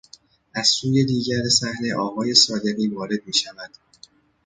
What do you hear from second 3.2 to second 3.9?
میشود